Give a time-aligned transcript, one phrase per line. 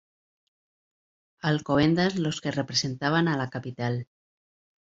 [1.43, 4.07] Alcobendas los que representaban a la capital.